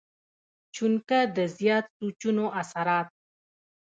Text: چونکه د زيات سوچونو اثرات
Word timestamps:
چونکه 0.75 1.17
د 1.35 1.37
زيات 1.57 1.85
سوچونو 1.97 2.45
اثرات 2.61 3.07